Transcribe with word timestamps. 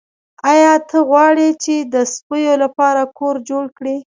ایا 0.51 0.73
ته 0.89 0.97
غواړې 1.09 1.49
چې 1.63 1.75
د 1.93 1.95
سپیو 2.13 2.53
لپاره 2.63 3.01
کور 3.17 3.35
جوړ 3.49 3.63
کړې 3.77 3.97